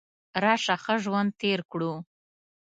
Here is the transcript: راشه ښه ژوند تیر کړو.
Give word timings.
راشه 0.43 0.75
ښه 0.83 0.95
ژوند 1.03 1.29
تیر 1.39 1.59
کړو. 1.71 1.93